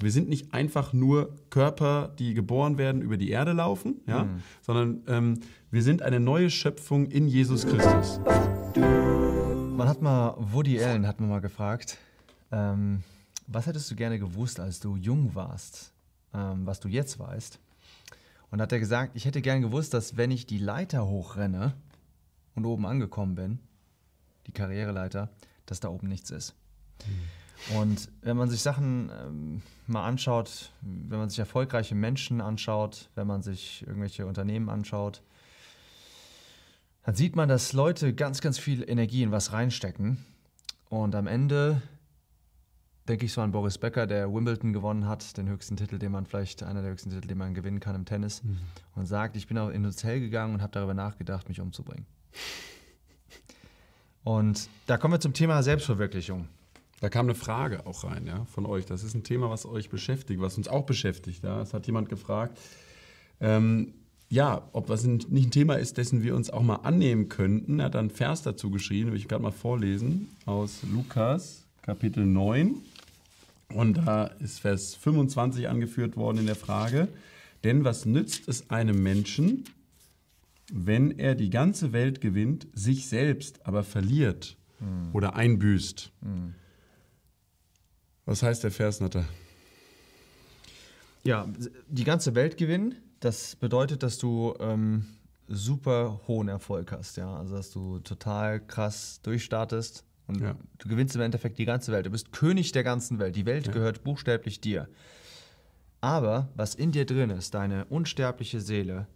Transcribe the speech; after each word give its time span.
Wir 0.00 0.10
sind 0.12 0.28
nicht 0.28 0.52
einfach 0.54 0.92
nur 0.92 1.34
Körper, 1.50 2.12
die 2.18 2.34
geboren 2.34 2.78
werden, 2.78 3.02
über 3.02 3.16
die 3.16 3.30
Erde 3.30 3.52
laufen, 3.52 4.00
ja, 4.06 4.24
Mhm. 4.24 4.42
sondern 4.62 5.02
ähm, 5.08 5.40
wir 5.70 5.82
sind 5.82 6.02
eine 6.02 6.20
neue 6.20 6.50
Schöpfung 6.50 7.06
in 7.06 7.28
Jesus 7.28 7.66
Christus. 7.66 8.20
Man 8.76 9.88
hat 9.88 10.02
mal, 10.02 10.34
Woody 10.38 10.82
Allen 10.82 11.06
hat 11.06 11.20
mir 11.20 11.26
mal 11.26 11.40
gefragt, 11.40 11.98
ähm, 12.52 13.02
was 13.46 13.66
hättest 13.66 13.90
du 13.90 13.96
gerne 13.96 14.18
gewusst, 14.18 14.60
als 14.60 14.80
du 14.80 14.96
jung 14.96 15.34
warst, 15.34 15.92
ähm, 16.34 16.66
was 16.66 16.80
du 16.80 16.88
jetzt 16.88 17.18
weißt? 17.18 17.58
Und 18.50 18.60
hat 18.60 18.72
er 18.72 18.80
gesagt, 18.80 19.12
ich 19.14 19.24
hätte 19.24 19.40
gern 19.42 19.62
gewusst, 19.62 19.94
dass 19.94 20.16
wenn 20.16 20.30
ich 20.30 20.46
die 20.46 20.58
Leiter 20.58 21.06
hochrenne 21.06 21.72
und 22.54 22.64
oben 22.66 22.84
angekommen 22.86 23.34
bin, 23.36 23.58
die 24.46 24.52
Karriereleiter, 24.52 25.28
dass 25.66 25.80
da 25.80 25.88
oben 25.88 26.08
nichts 26.08 26.30
ist. 26.30 26.54
Und 27.76 28.08
wenn 28.22 28.36
man 28.36 28.48
sich 28.48 28.62
Sachen 28.62 29.10
ähm, 29.10 29.62
mal 29.86 30.04
anschaut, 30.04 30.72
wenn 30.82 31.18
man 31.18 31.28
sich 31.28 31.38
erfolgreiche 31.38 31.94
Menschen 31.94 32.40
anschaut, 32.40 33.10
wenn 33.14 33.26
man 33.26 33.42
sich 33.42 33.84
irgendwelche 33.86 34.26
Unternehmen 34.26 34.68
anschaut, 34.68 35.22
dann 37.04 37.14
sieht 37.14 37.36
man, 37.36 37.48
dass 37.48 37.72
Leute 37.72 38.14
ganz, 38.14 38.40
ganz 38.40 38.58
viel 38.58 38.88
Energie 38.88 39.22
in 39.22 39.32
was 39.32 39.52
reinstecken. 39.52 40.24
Und 40.88 41.14
am 41.14 41.26
Ende 41.26 41.82
denke 43.08 43.26
ich 43.26 43.32
so 43.32 43.40
an 43.40 43.52
Boris 43.52 43.78
Becker, 43.78 44.06
der 44.06 44.32
Wimbledon 44.32 44.72
gewonnen 44.72 45.06
hat, 45.06 45.36
den 45.36 45.48
höchsten 45.48 45.76
Titel, 45.76 45.98
den 45.98 46.12
man 46.12 46.26
vielleicht, 46.26 46.62
einer 46.62 46.82
der 46.82 46.92
höchsten 46.92 47.10
Titel, 47.10 47.26
den 47.26 47.38
man 47.38 47.54
gewinnen 47.54 47.80
kann 47.80 47.94
im 47.94 48.04
Tennis, 48.04 48.42
und 48.94 49.06
sagt, 49.06 49.36
ich 49.36 49.48
bin 49.48 49.58
auch 49.58 49.68
in 49.70 49.82
ein 49.82 49.86
Hotel 49.86 50.20
gegangen 50.20 50.54
und 50.54 50.62
habe 50.62 50.72
darüber 50.72 50.94
nachgedacht, 50.94 51.48
mich 51.48 51.60
umzubringen. 51.60 52.06
Und 54.22 54.68
da 54.86 54.98
kommen 54.98 55.14
wir 55.14 55.20
zum 55.20 55.32
Thema 55.32 55.62
Selbstverwirklichung. 55.62 56.46
Da 57.00 57.08
kam 57.08 57.26
eine 57.26 57.34
Frage 57.34 57.86
auch 57.86 58.04
rein, 58.04 58.26
ja, 58.26 58.44
von 58.44 58.66
euch. 58.66 58.84
Das 58.84 59.02
ist 59.02 59.14
ein 59.14 59.24
Thema, 59.24 59.48
was 59.48 59.64
euch 59.64 59.88
beschäftigt, 59.88 60.40
was 60.40 60.58
uns 60.58 60.68
auch 60.68 60.84
beschäftigt. 60.84 61.42
Ja. 61.42 61.62
Es 61.62 61.72
hat 61.72 61.86
jemand 61.86 62.10
gefragt, 62.10 62.58
ähm, 63.40 63.94
ja, 64.28 64.68
ob 64.72 64.86
das 64.86 65.04
nicht 65.04 65.28
ein 65.30 65.50
Thema 65.50 65.74
ist, 65.74 65.96
dessen 65.96 66.22
wir 66.22 66.36
uns 66.36 66.50
auch 66.50 66.62
mal 66.62 66.76
annehmen 66.76 67.28
könnten. 67.28 67.80
Er 67.80 67.86
hat 67.86 67.94
dann 67.94 68.00
einen 68.06 68.10
Vers 68.10 68.42
dazu 68.42 68.70
geschrieben, 68.70 69.10
will 69.10 69.18
ich 69.18 69.26
gerade 69.26 69.42
mal 69.42 69.50
vorlesen, 69.50 70.28
aus 70.44 70.82
Lukas, 70.92 71.64
Kapitel 71.82 72.26
9. 72.26 72.76
Und 73.74 73.94
da 73.94 74.26
ist 74.26 74.60
Vers 74.60 74.94
25 74.94 75.68
angeführt 75.68 76.16
worden 76.16 76.38
in 76.38 76.46
der 76.46 76.54
Frage. 76.54 77.08
Denn 77.64 77.82
was 77.82 78.04
nützt 78.04 78.46
es 78.46 78.70
einem 78.70 79.02
Menschen, 79.02 79.64
wenn 80.72 81.18
er 81.18 81.34
die 81.34 81.50
ganze 81.50 81.92
Welt 81.92 82.20
gewinnt, 82.20 82.68
sich 82.74 83.08
selbst 83.08 83.66
aber 83.66 83.84
verliert 83.84 84.56
oder 85.12 85.34
einbüßt? 85.34 86.12
Was 88.30 88.44
heißt 88.44 88.62
der 88.62 88.70
Vers, 88.70 89.00
Natter? 89.00 89.24
Ja, 91.24 91.48
die 91.88 92.04
ganze 92.04 92.36
Welt 92.36 92.56
gewinnen, 92.56 92.94
das 93.18 93.56
bedeutet, 93.56 94.04
dass 94.04 94.18
du 94.18 94.54
ähm, 94.60 95.04
super 95.48 96.20
hohen 96.28 96.46
Erfolg 96.46 96.92
hast, 96.92 97.16
ja. 97.16 97.36
Also 97.36 97.56
dass 97.56 97.72
du 97.72 97.98
total 97.98 98.60
krass 98.64 99.18
durchstartest 99.24 100.04
und 100.28 100.40
Ja. 100.40 100.54
du 100.78 100.88
gewinnst 100.88 101.16
im 101.16 101.22
Endeffekt 101.22 101.58
die 101.58 101.64
ganze 101.64 101.90
Welt. 101.90 102.06
Du 102.06 102.10
bist 102.10 102.30
König 102.30 102.70
der 102.70 102.84
ganzen 102.84 103.18
Welt. 103.18 103.34
Die 103.34 103.46
Welt 103.46 103.72
gehört 103.72 104.04
buchstäblich 104.04 104.60
dir. 104.60 104.88
Aber 106.00 106.50
was 106.54 106.76
in 106.76 106.92
dir 106.92 107.06
drin 107.06 107.30
ist, 107.30 107.54
deine 107.54 107.84
unsterbliche 107.86 108.60
Seele, 108.60 109.08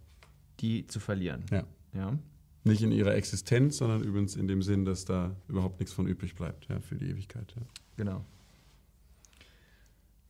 die 0.59 0.87
zu 0.87 0.99
verlieren. 0.99 1.45
Ja. 1.51 1.63
Ja. 1.93 2.19
Nicht 2.65 2.81
in 2.81 2.91
ihrer 2.91 3.15
Existenz, 3.15 3.77
sondern 3.77 4.03
übrigens 4.03 4.35
in 4.35 4.49
dem 4.49 4.61
Sinn, 4.61 4.83
dass 4.83 5.05
da 5.05 5.33
überhaupt 5.47 5.79
nichts 5.79 5.93
von 5.95 6.05
übrig 6.05 6.35
bleibt, 6.35 6.67
ja, 6.67 6.81
für 6.81 6.95
die 6.95 7.05
Ewigkeit. 7.09 7.53
Ja, 7.55 7.61
Genau. 7.95 8.25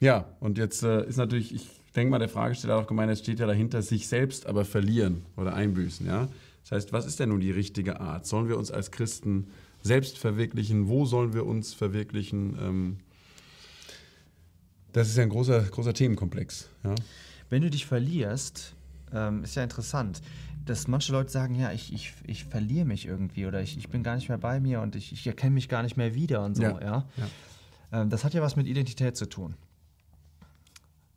Ja 0.06 0.26
und 0.40 0.58
jetzt 0.58 0.84
äh, 0.84 1.06
ist 1.06 1.18
natürlich, 1.18 1.54
ich 1.54 1.68
denke 1.96 2.12
mal, 2.12 2.20
der 2.20 2.30
Fragesteller 2.30 2.76
hat 2.76 2.84
auch 2.84 2.88
gemeint, 2.88 3.12
es 3.12 3.20
steht 3.20 3.40
ja 3.40 3.48
dahinter, 3.48 3.82
sich 3.82 4.08
selbst 4.08 4.46
aber 4.46 4.66
verlieren 4.66 5.26
oder 5.36 5.54
einbüßen, 5.54 6.06
ja. 6.06 6.28
Das 6.64 6.72
heißt, 6.72 6.94
was 6.94 7.06
ist 7.06 7.20
denn 7.20 7.30
nun 7.30 7.42
die 7.42 7.52
richtige 7.52 8.00
Art? 8.00 8.26
Sollen 8.26 8.48
wir 8.48 8.58
uns 8.58 8.72
als 8.72 8.90
Christen 8.90 9.48
selbst 9.84 10.18
verwirklichen? 10.18 10.88
Wo 10.88 11.06
sollen 11.06 11.34
wir 11.34 11.46
uns 11.46 11.74
verwirklichen? 11.74 12.58
Ähm, 12.60 12.98
das 14.94 15.10
ist 15.10 15.18
ja 15.18 15.24
ein 15.24 15.30
großer, 15.30 15.62
großer 15.62 15.94
Themenkomplex, 15.94 16.70
ja. 16.84 16.96
Wenn 17.50 17.62
du 17.62 17.70
dich 17.70 17.86
verlierst, 17.86 18.74
ähm, 19.14 19.44
ist 19.44 19.56
ja 19.56 19.64
interessant, 19.64 20.22
dass 20.66 20.88
manche 20.88 21.12
Leute 21.12 21.32
sagen, 21.32 21.56
ja, 21.56 21.72
ich, 21.72 21.94
ich, 21.94 22.14
ich 22.26 22.46
verliere 22.46 22.86
mich 22.86 23.06
irgendwie 23.06 23.46
oder 23.46 23.62
ich, 23.62 23.78
ich 23.78 23.90
bin 23.90 24.02
gar 24.04 24.16
nicht 24.16 24.30
mehr 24.30 24.38
bei 24.38 24.60
mir 24.60 24.82
und 24.82 24.96
ich, 24.96 25.12
ich 25.12 25.28
erkenne 25.28 25.54
mich 25.54 25.70
gar 25.70 25.84
nicht 25.84 25.96
mehr 25.96 26.16
wieder 26.16 26.44
und 26.44 26.56
so, 26.56 26.64
Ja, 26.64 26.82
ja. 26.82 27.06
ja. 27.18 28.02
Ähm, 28.02 28.10
das 28.10 28.24
hat 28.24 28.34
ja 28.34 28.42
was 28.42 28.56
mit 28.56 28.68
Identität 28.68 29.16
zu 29.16 29.28
tun. 29.28 29.54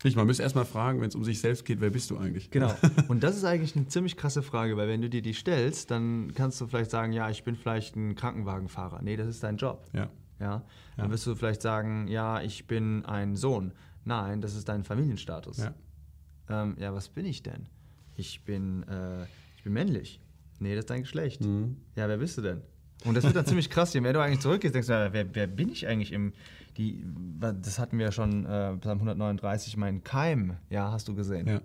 Richtig, 0.05 0.17
man 0.17 0.27
müsste 0.27 0.45
erstmal 0.45 0.65
fragen, 0.65 1.01
wenn 1.01 1.09
es 1.09 1.17
um 1.17 1.25
sich 1.25 1.41
selbst 1.41 1.65
geht, 1.65 1.81
wer 1.81 1.91
bist 1.91 2.11
du 2.11 2.19
eigentlich? 2.19 2.51
Genau. 2.51 2.73
Und 3.09 3.25
das 3.25 3.37
ist 3.37 3.45
eigentlich 3.45 3.75
eine 3.75 3.89
ziemlich 3.89 4.17
krasse 4.17 4.43
Frage, 4.43 4.77
weil 4.77 4.87
wenn 4.87 5.03
du 5.03 5.11
dir 5.11 5.23
die 5.23 5.35
stellst, 5.35 5.91
dann 5.91 6.33
kannst 6.35 6.61
du 6.61 6.69
vielleicht 6.69 6.91
sagen, 6.91 7.13
ja, 7.13 7.29
ich 7.31 7.43
bin 7.43 7.57
vielleicht 7.57 7.97
ein 7.97 8.15
Krankenwagenfahrer. 8.15 9.03
Nee, 9.03 9.17
das 9.17 9.27
ist 9.27 9.43
dein 9.43 9.57
Job. 9.57 9.89
Ja. 9.93 10.09
Ja. 10.39 10.65
Dann 10.97 11.11
wirst 11.11 11.27
du 11.27 11.35
vielleicht 11.35 11.63
sagen, 11.63 12.07
ja, 12.07 12.41
ich 12.41 12.69
bin 12.69 13.05
ein 13.07 13.35
Sohn. 13.35 13.73
Nein, 14.05 14.41
das 14.41 14.55
ist 14.55 14.69
dein 14.69 14.85
Familienstatus. 14.85 15.59
Ja. 15.59 15.75
Ähm, 16.49 16.77
ja, 16.79 16.95
was 16.95 17.09
bin 17.09 17.27
ich 17.27 17.43
denn? 17.43 17.67
Ich 18.17 18.45
bin, 18.45 18.85
äh, 18.85 19.25
ich 19.57 19.65
bin 19.65 19.73
männlich. 19.73 20.21
Nee, 20.61 20.75
das 20.75 20.83
ist 20.83 20.91
dein 20.91 21.03
Geschlecht. 21.03 21.45
Ja, 21.97 22.09
wer 22.09 22.19
bist 22.19 22.39
du 22.39 22.43
denn? 22.43 22.63
Und 23.05 23.15
das 23.15 23.25
wird 23.25 23.37
dann 23.37 23.47
ziemlich 23.47 23.71
krass, 23.71 23.95
je 23.95 24.01
mehr 24.01 24.13
du 24.13 24.21
eigentlich 24.21 24.41
zurückgehst, 24.41 24.75
denkst 24.75 24.89
du, 24.89 24.93
ja, 24.93 25.13
wer, 25.13 25.35
wer 25.35 25.47
bin 25.47 25.69
ich 25.69 25.87
eigentlich 25.87 26.13
im, 26.13 26.33
die, 26.77 27.05
das 27.41 27.79
hatten 27.79 27.99
wir 27.99 28.07
ja 28.07 28.13
schon 28.13 28.45
äh, 28.45 28.77
Psalm 28.77 28.99
139, 28.99 29.77
mein 29.77 30.03
Keim, 30.05 30.57
ja, 30.71 30.91
hast 30.91 31.09
du 31.09 31.15
gesehen. 31.15 31.47
Ja. 31.47 31.61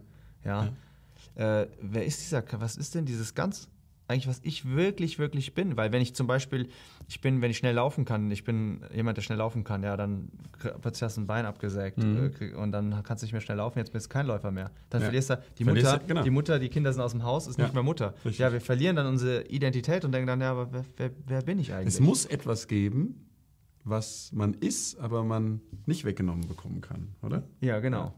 Ja. 0.45 1.61
Äh, 1.61 1.67
wer 1.81 2.05
ist 2.05 2.21
dieser, 2.21 2.43
was 2.59 2.75
ist 2.75 2.93
denn 2.95 3.05
dieses 3.05 3.33
ganz, 3.33 3.67
eigentlich 4.13 4.27
was 4.27 4.39
ich 4.43 4.65
wirklich, 4.69 5.19
wirklich 5.19 5.53
bin? 5.53 5.75
Weil 5.75 5.91
wenn 5.91 6.01
ich 6.01 6.13
zum 6.15 6.27
Beispiel, 6.27 6.69
ich 7.07 7.19
bin, 7.21 7.41
wenn 7.41 7.51
ich 7.51 7.57
schnell 7.57 7.75
laufen 7.75 8.05
kann, 8.05 8.31
ich 8.31 8.43
bin 8.43 8.81
jemand, 8.93 9.17
der 9.17 9.21
schnell 9.23 9.37
laufen 9.39 9.63
kann, 9.63 9.83
ja, 9.83 9.97
dann 9.97 10.29
plötzlich 10.81 11.01
hast 11.03 11.17
du 11.17 11.21
ein 11.21 11.27
Bein 11.27 11.45
abgesägt 11.45 11.97
äh, 12.03 12.29
krieg- 12.29 12.55
und 12.55 12.71
dann 12.71 13.01
kannst 13.03 13.23
du 13.23 13.25
nicht 13.25 13.33
mehr 13.33 13.41
schnell 13.41 13.57
laufen, 13.57 13.79
jetzt 13.79 13.91
bist 13.91 14.05
du 14.05 14.09
kein 14.09 14.27
Läufer 14.27 14.51
mehr. 14.51 14.71
Dann 14.89 15.01
Ja. 15.01 15.05
verlierst 15.07 15.29
du, 15.31 15.43
die 15.57 15.63
Verlierst 15.65 15.85
Mutter, 15.91 15.99
du- 15.99 16.07
genau. 16.07 16.23
die 16.23 16.29
Mutter, 16.29 16.59
die 16.59 16.69
Kinder 16.69 16.93
sind 16.93 17.01
aus 17.01 17.11
dem 17.11 17.23
Haus, 17.23 17.47
ist 17.47 17.57
Ja. 17.57 17.65
nicht 17.65 17.73
mehr 17.73 17.83
Mutter. 17.83 18.13
Richtig. 18.23 18.37
Ja, 18.39 18.53
wir 18.53 18.61
verlieren 18.61 18.95
dann 18.95 19.07
unsere 19.07 19.43
Identität 19.47 20.05
und 20.05 20.11
denken 20.13 20.27
dann, 20.27 20.39
ja, 20.41 20.51
aber 20.51 20.71
wer, 20.71 20.85
wer, 20.97 21.11
wer 21.27 21.41
bin 21.41 21.59
ich 21.59 21.73
eigentlich? 21.73 21.87
Es 21.95 21.99
muss 21.99 22.25
etwas 22.25 22.67
geben, 22.67 23.25
was 23.83 24.31
man 24.31 24.53
ist, 24.53 24.97
aber 24.99 25.23
man 25.23 25.59
nicht 25.85 26.05
weggenommen 26.05 26.47
bekommen 26.47 26.79
kann, 26.81 27.09
oder? 27.21 27.43
Ja, 27.59 27.79
genau. 27.79 28.13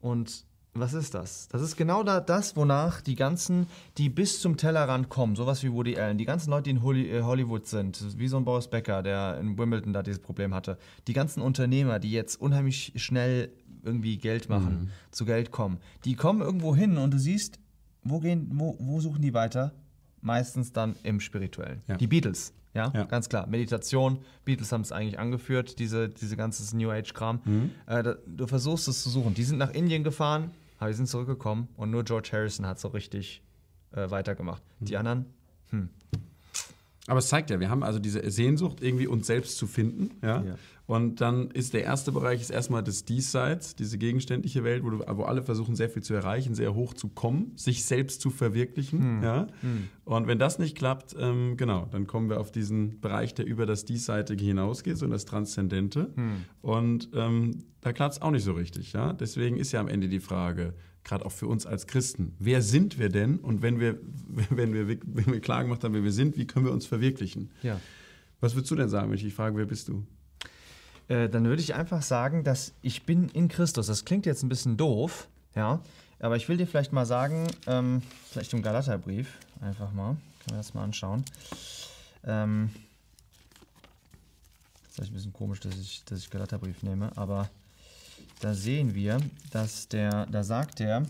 Und 0.00 0.44
was 0.78 0.94
ist 0.94 1.14
das? 1.14 1.48
Das 1.48 1.62
ist 1.62 1.76
genau 1.76 2.02
da, 2.02 2.20
das, 2.20 2.56
wonach 2.56 3.00
die 3.00 3.14
ganzen, 3.14 3.66
die 3.98 4.08
bis 4.08 4.40
zum 4.40 4.56
Tellerrand 4.56 5.08
kommen, 5.08 5.36
sowas 5.36 5.62
wie 5.62 5.72
Woody 5.72 5.96
Allen, 5.96 6.18
die 6.18 6.24
ganzen 6.24 6.50
Leute, 6.50 6.64
die 6.64 6.70
in 6.70 7.06
äh, 7.06 7.22
Hollywood 7.22 7.66
sind, 7.66 8.18
wie 8.18 8.28
so 8.28 8.36
ein 8.36 8.44
Boris 8.44 8.68
Becker, 8.68 9.02
der 9.02 9.38
in 9.40 9.58
Wimbledon 9.58 9.92
da 9.92 10.02
dieses 10.02 10.20
Problem 10.20 10.54
hatte, 10.54 10.78
die 11.06 11.12
ganzen 11.12 11.40
Unternehmer, 11.40 11.98
die 11.98 12.12
jetzt 12.12 12.40
unheimlich 12.40 12.92
schnell 12.96 13.52
irgendwie 13.82 14.18
Geld 14.18 14.48
machen, 14.48 14.90
zu 15.10 15.24
Geld 15.24 15.50
kommen, 15.50 15.78
die 16.04 16.14
kommen 16.14 16.40
irgendwo 16.40 16.74
hin 16.74 16.98
und 16.98 17.12
du 17.12 17.18
siehst, 17.18 17.58
wo, 18.02 18.20
gehen, 18.20 18.50
wo, 18.52 18.76
wo 18.78 19.00
suchen 19.00 19.22
die 19.22 19.34
weiter? 19.34 19.72
Meistens 20.20 20.72
dann 20.72 20.96
im 21.02 21.20
Spirituellen. 21.20 21.82
Ja. 21.86 21.96
Die 21.96 22.06
Beatles, 22.06 22.52
ja? 22.74 22.92
Ja. 22.94 23.04
ganz 23.04 23.28
klar. 23.28 23.46
Meditation, 23.46 24.18
Beatles 24.44 24.72
haben 24.72 24.80
es 24.80 24.92
eigentlich 24.92 25.18
angeführt, 25.18 25.78
diese, 25.78 26.08
diese 26.08 26.36
ganzes 26.36 26.72
New 26.72 26.90
Age-Kram. 26.90 27.40
Äh, 27.86 28.02
da, 28.02 28.16
du 28.26 28.46
versuchst 28.46 28.88
es 28.88 29.02
zu 29.02 29.10
suchen. 29.10 29.34
Die 29.34 29.44
sind 29.44 29.58
nach 29.58 29.72
Indien 29.72 30.04
gefahren, 30.04 30.50
aber 30.78 30.90
die 30.90 30.96
sind 30.96 31.06
zurückgekommen 31.06 31.68
und 31.76 31.90
nur 31.90 32.04
George 32.04 32.30
Harrison 32.32 32.66
hat 32.66 32.78
so 32.78 32.88
richtig 32.88 33.42
äh, 33.92 34.10
weitergemacht. 34.10 34.62
Die 34.80 34.96
anderen, 34.96 35.26
Aber 37.08 37.18
es 37.18 37.28
zeigt 37.28 37.50
ja, 37.50 37.60
wir 37.60 37.70
haben 37.70 37.82
also 37.82 37.98
diese 37.98 38.28
Sehnsucht, 38.30 38.82
irgendwie 38.82 39.06
uns 39.06 39.26
selbst 39.26 39.58
zu 39.58 39.66
finden. 39.66 40.10
Ja? 40.22 40.42
Ja. 40.42 40.54
Und 40.86 41.20
dann 41.20 41.50
ist 41.50 41.74
der 41.74 41.82
erste 41.82 42.12
Bereich 42.12 42.40
ist 42.40 42.50
erstmal 42.50 42.82
das 42.82 43.04
Diesseits, 43.04 43.74
diese 43.74 43.98
gegenständliche 43.98 44.62
Welt, 44.62 44.84
wo, 44.84 44.90
du, 44.90 44.98
wo 45.00 45.22
alle 45.24 45.42
versuchen, 45.42 45.74
sehr 45.74 45.90
viel 45.90 46.02
zu 46.02 46.14
erreichen, 46.14 46.54
sehr 46.54 46.74
hoch 46.74 46.94
zu 46.94 47.08
kommen, 47.08 47.52
sich 47.56 47.84
selbst 47.84 48.20
zu 48.20 48.30
verwirklichen. 48.30 49.22
Ja? 49.22 49.46
Und 50.04 50.26
wenn 50.28 50.38
das 50.38 50.60
nicht 50.60 50.76
klappt, 50.76 51.16
ähm, 51.18 51.56
genau, 51.56 51.88
dann 51.90 52.06
kommen 52.06 52.28
wir 52.30 52.38
auf 52.40 52.52
diesen 52.52 53.00
Bereich, 53.00 53.34
der 53.34 53.46
über 53.46 53.66
das 53.66 53.84
Diesseitige 53.84 54.44
hinausgeht, 54.44 54.96
so 54.96 55.06
das 55.08 55.24
Transzendente. 55.24 56.12
Und 56.62 57.10
ähm, 57.14 57.64
da 57.80 57.92
klappt 57.92 58.14
es 58.14 58.22
auch 58.22 58.30
nicht 58.30 58.44
so 58.44 58.52
richtig. 58.52 58.92
Ja? 58.92 59.12
Deswegen 59.12 59.56
ist 59.56 59.72
ja 59.72 59.80
am 59.80 59.88
Ende 59.88 60.08
die 60.08 60.20
Frage, 60.20 60.74
gerade 61.06 61.24
auch 61.24 61.32
für 61.32 61.46
uns 61.46 61.64
als 61.64 61.86
Christen, 61.86 62.34
wer 62.38 62.60
sind 62.60 62.98
wir 62.98 63.08
denn? 63.08 63.38
Und 63.38 63.62
wenn 63.62 63.80
wir, 63.80 63.98
wenn 64.50 64.74
wir, 64.74 64.88
wenn 64.88 65.26
wir 65.26 65.40
klar 65.40 65.62
gemacht 65.62 65.82
haben, 65.84 65.94
wer 65.94 66.04
wir 66.04 66.12
sind, 66.12 66.36
wie 66.36 66.46
können 66.46 66.66
wir 66.66 66.72
uns 66.72 66.84
verwirklichen? 66.84 67.50
ja. 67.62 67.80
Was 68.38 68.54
würdest 68.54 68.70
du 68.70 68.76
denn 68.76 68.90
sagen, 68.90 69.08
wenn 69.08 69.16
ich 69.16 69.22
dich 69.22 69.32
frage, 69.32 69.56
wer 69.56 69.64
bist 69.64 69.88
du? 69.88 70.04
Äh, 71.08 71.30
dann 71.30 71.46
würde 71.46 71.62
ich 71.62 71.74
einfach 71.74 72.02
sagen, 72.02 72.44
dass 72.44 72.74
ich 72.82 73.04
bin 73.04 73.30
in 73.30 73.48
Christus. 73.48 73.86
Das 73.86 74.04
klingt 74.04 74.26
jetzt 74.26 74.42
ein 74.42 74.50
bisschen 74.50 74.76
doof, 74.76 75.26
ja. 75.54 75.80
Aber 76.18 76.36
ich 76.36 76.46
will 76.46 76.58
dir 76.58 76.66
vielleicht 76.66 76.92
mal 76.92 77.06
sagen, 77.06 77.46
ähm, 77.66 78.02
vielleicht 78.30 78.52
im 78.52 78.60
Galaterbrief, 78.60 79.38
einfach 79.62 79.90
mal, 79.92 80.16
können 80.44 80.50
wir 80.50 80.56
das 80.58 80.74
mal 80.74 80.84
anschauen. 80.84 81.24
Ähm, 82.24 82.70
ist 84.86 84.94
vielleicht 84.94 85.12
ein 85.12 85.14
bisschen 85.14 85.32
komisch, 85.32 85.60
dass 85.60 85.78
ich, 85.78 86.04
dass 86.04 86.18
ich 86.18 86.28
Galaterbrief 86.28 86.82
nehme, 86.82 87.16
aber 87.16 87.48
da 88.40 88.54
sehen 88.54 88.94
wir, 88.94 89.18
dass 89.50 89.88
der, 89.88 90.26
da 90.26 90.44
sagt 90.44 90.80
er, 90.80 91.02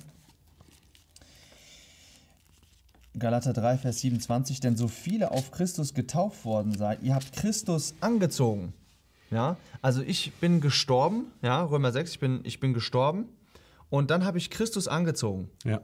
Galater 3.19 3.53
3, 3.55 3.79
Vers 3.79 4.01
27, 4.01 4.61
denn 4.61 4.77
so 4.77 4.89
viele 4.89 5.31
auf 5.31 5.51
Christus 5.51 5.95
getauft 5.95 6.45
worden 6.45 6.77
seid, 6.77 7.03
ihr 7.03 7.15
habt 7.15 7.33
Christus 7.33 7.95
angezogen. 8.01 8.75
Ja, 9.31 9.57
also 9.83 10.03
ich 10.03 10.35
bin 10.35 10.61
gestorben, 10.61 11.27
ja, 11.43 11.63
Römer 11.65 11.93
6, 11.93 12.11
ich 12.13 12.21
bin, 12.21 12.41
ich 12.45 12.61
bin 12.61 12.75
gestorben 12.75 13.27
und 13.91 14.11
dann 14.11 14.25
habe 14.25 14.39
ich 14.39 14.51
Christus 14.51 14.87
angezogen. 14.87 15.51
Ja. 15.65 15.81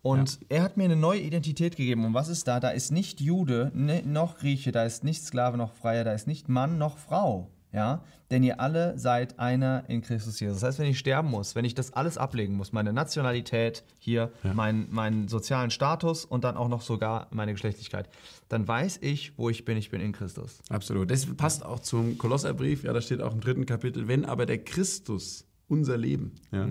Und 0.00 0.38
Ja. 0.40 0.46
er 0.50 0.62
hat 0.62 0.76
mir 0.76 0.84
eine 0.84 0.96
neue 0.96 1.20
Identität 1.20 1.76
gegeben. 1.76 2.04
Und 2.04 2.14
was 2.14 2.28
ist 2.28 2.46
da? 2.46 2.60
Da 2.60 2.70
ist 2.70 2.92
nicht 2.92 3.20
Jude 3.20 3.72
ne, 3.74 4.02
noch 4.04 4.38
Grieche, 4.38 4.70
da 4.70 4.84
ist 4.84 5.02
nicht 5.02 5.24
Sklave 5.24 5.56
noch 5.56 5.72
Freier, 5.74 6.04
da 6.04 6.12
ist 6.12 6.28
nicht 6.28 6.48
Mann 6.48 6.78
noch 6.78 6.96
Frau. 6.96 7.50
Ja? 7.76 8.02
Denn 8.30 8.42
ihr 8.42 8.58
alle 8.58 8.98
seid 8.98 9.38
einer 9.38 9.84
in 9.88 10.00
Christus 10.00 10.40
Jesus. 10.40 10.60
Das 10.60 10.68
heißt, 10.68 10.78
wenn 10.78 10.86
ich 10.86 10.98
sterben 10.98 11.30
muss, 11.30 11.54
wenn 11.54 11.66
ich 11.66 11.74
das 11.74 11.92
alles 11.92 12.16
ablegen 12.16 12.56
muss, 12.56 12.72
meine 12.72 12.92
Nationalität 12.92 13.84
hier, 13.98 14.32
mein, 14.54 14.88
meinen 14.90 15.28
sozialen 15.28 15.70
Status 15.70 16.24
und 16.24 16.42
dann 16.42 16.56
auch 16.56 16.68
noch 16.68 16.80
sogar 16.80 17.28
meine 17.30 17.52
Geschlechtlichkeit, 17.52 18.08
dann 18.48 18.66
weiß 18.66 19.00
ich, 19.02 19.36
wo 19.36 19.50
ich 19.50 19.66
bin. 19.66 19.76
Ich 19.76 19.90
bin 19.90 20.00
in 20.00 20.12
Christus. 20.12 20.60
Absolut. 20.70 21.10
Das 21.10 21.26
passt 21.36 21.64
auch 21.64 21.80
zum 21.80 22.16
Kolosserbrief, 22.16 22.82
ja, 22.82 22.94
da 22.94 23.02
steht 23.02 23.20
auch 23.20 23.34
im 23.34 23.40
dritten 23.40 23.66
Kapitel, 23.66 24.08
wenn 24.08 24.24
aber 24.24 24.46
der 24.46 24.64
Christus, 24.64 25.44
unser 25.68 25.98
Leben, 25.98 26.32
ja, 26.50 26.66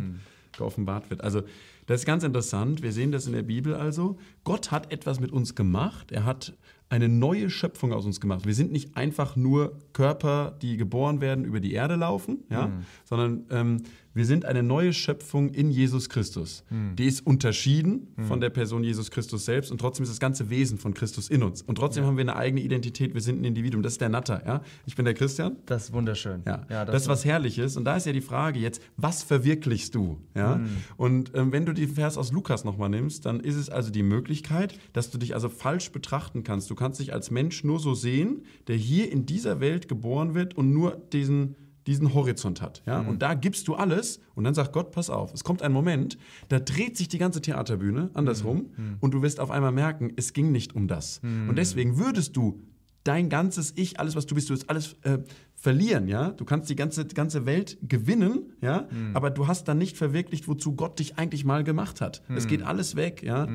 geoffenbart 0.57 1.09
wird. 1.09 1.23
Also 1.23 1.43
das 1.85 2.01
ist 2.01 2.05
ganz 2.05 2.23
interessant. 2.23 2.81
Wir 2.81 2.91
sehen 2.91 3.11
das 3.11 3.27
in 3.27 3.33
der 3.33 3.43
Bibel 3.43 3.75
also. 3.75 4.17
Gott 4.43 4.71
hat 4.71 4.91
etwas 4.91 5.19
mit 5.19 5.31
uns 5.31 5.53
gemacht. 5.53 6.11
Er 6.11 6.25
hat 6.25 6.53
eine 6.89 7.09
neue 7.09 7.49
Schöpfung 7.49 7.93
aus 7.93 8.05
uns 8.05 8.21
gemacht. 8.21 8.45
Wir 8.45 8.53
sind 8.53 8.71
nicht 8.71 8.95
einfach 8.95 9.35
nur 9.35 9.79
Körper, 9.93 10.55
die 10.61 10.77
geboren 10.77 11.19
werden, 11.19 11.43
über 11.43 11.59
die 11.59 11.73
Erde 11.73 11.95
laufen, 11.95 12.43
ja, 12.49 12.71
sondern 13.05 13.45
ähm, 13.49 13.83
wir 14.15 14.25
sind 14.25 14.45
eine 14.45 14.63
neue 14.63 14.93
Schöpfung 14.93 15.49
in 15.49 15.69
Jesus 15.69 16.09
Christus. 16.09 16.63
Die 16.97 17.05
ist 17.05 17.25
unterschieden 17.27 18.07
von 18.27 18.39
der 18.39 18.49
Person 18.49 18.83
Jesus 18.83 19.11
Christus 19.11 19.45
selbst 19.45 19.71
und 19.71 19.79
trotzdem 19.79 20.03
ist 20.03 20.09
das 20.09 20.19
ganze 20.19 20.49
Wesen 20.49 20.77
von 20.77 20.93
Christus 20.93 21.29
in 21.29 21.43
uns. 21.43 21.61
Und 21.61 21.77
trotzdem 21.77 22.05
haben 22.05 22.15
wir 22.15 22.21
eine 22.21 22.35
eigene 22.35 22.61
Identität. 22.61 23.13
Wir 23.13 23.21
sind 23.21 23.41
ein 23.41 23.43
Individuum. 23.43 23.83
Das 23.83 23.93
ist 23.93 24.01
der 24.01 24.09
Natter. 24.09 24.41
Ja? 24.45 24.61
Ich 24.85 24.95
bin 24.95 25.03
der 25.03 25.13
Christian. 25.13 25.57
Das 25.65 25.85
ist 25.85 25.93
wunderschön. 25.93 26.43
Ja, 26.45 26.85
das, 26.85 27.03
ist 27.03 27.07
was 27.09 27.25
Herrliches. 27.25 27.75
Und 27.75 27.83
da 27.83 27.97
ist 27.97 28.05
ja 28.05 28.13
die 28.13 28.21
Frage 28.21 28.59
jetzt, 28.59 28.81
was 28.95 29.21
verwirklichst 29.21 29.93
du? 29.93 30.17
Ja? 30.33 30.61
Und 30.95 31.31
ähm, 31.35 31.51
wenn 31.51 31.65
du 31.65 31.73
den 31.73 31.89
Vers 31.89 32.17
aus 32.17 32.31
Lukas 32.31 32.63
nochmal 32.63 32.89
nimmst, 32.89 33.25
dann 33.25 33.41
ist 33.41 33.55
es 33.55 33.69
also 33.69 33.91
die 33.91 34.03
Möglichkeit, 34.03 34.79
dass 34.93 35.11
du 35.11 35.17
dich 35.17 35.33
also 35.33 35.49
falsch 35.49 35.91
betrachten 35.91 36.43
kannst. 36.43 36.69
Du 36.69 36.75
kannst 36.75 37.01
dich 37.01 37.11
als 37.11 37.31
Mensch 37.31 37.65
nur 37.65 37.79
so 37.79 37.93
sehen, 37.93 38.43
der 38.67 38.77
hier 38.77 39.11
in 39.11 39.25
dieser 39.25 39.59
Welt 39.59 39.89
geboren 39.89 40.35
wird 40.35 40.55
und 40.55 40.73
nur 40.73 41.01
diesen 41.11 41.55
diesen 41.87 42.13
Horizont 42.13 42.61
hat. 42.61 42.81
Ja? 42.85 42.99
Und 42.99 43.21
da 43.21 43.33
gibst 43.33 43.67
du 43.67 43.75
alles 43.75 44.19
und 44.33 44.43
dann 44.43 44.53
sagt 44.53 44.73
Gott, 44.73 44.91
pass 44.91 45.09
auf, 45.09 45.33
es 45.33 45.43
kommt 45.43 45.61
ein 45.61 45.71
Moment, 45.71 46.17
da 46.49 46.59
dreht 46.59 46.97
sich 46.97 47.07
die 47.07 47.17
ganze 47.17 47.41
Theaterbühne 47.41 48.09
andersrum 48.13 48.71
und 49.01 49.13
du 49.13 49.21
wirst 49.21 49.39
auf 49.39 49.51
einmal 49.51 49.71
merken, 49.71 50.11
es 50.15 50.33
ging 50.33 50.51
nicht 50.51 50.75
um 50.75 50.87
das. 50.87 51.19
Und 51.23 51.57
deswegen 51.57 51.97
würdest 51.97 52.35
du 52.35 52.61
dein 53.03 53.29
ganzes 53.29 53.73
Ich, 53.75 53.99
alles, 53.99 54.15
was 54.15 54.25
du 54.25 54.33
bist, 54.33 54.49
du 54.49 54.53
wirst 54.53 54.67
alles 54.69 54.95
äh, 55.03 55.19
verlieren, 55.53 56.07
ja. 56.07 56.31
Du 56.31 56.43
kannst 56.43 56.69
die 56.71 56.75
ganze, 56.75 57.05
ganze 57.05 57.45
Welt 57.45 57.77
gewinnen, 57.87 58.53
ja, 58.61 58.87
aber 59.13 59.29
du 59.29 59.47
hast 59.47 59.67
dann 59.67 59.77
nicht 59.77 59.95
verwirklicht, 59.95 60.47
wozu 60.47 60.75
Gott 60.75 60.97
dich 60.99 61.17
eigentlich 61.17 61.45
mal 61.45 61.63
gemacht 61.63 62.01
hat. 62.01 62.23
Es 62.35 62.47
geht 62.47 62.63
alles 62.63 62.95
weg, 62.95 63.21
ja. 63.23 63.47